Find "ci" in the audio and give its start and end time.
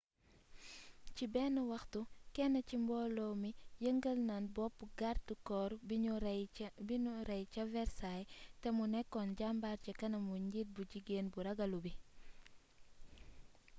1.15-1.23, 2.67-2.75, 9.85-9.91